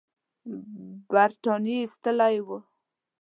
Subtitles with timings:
[1.11, 2.17] برټانیې ایستل
[2.47, 2.57] وو.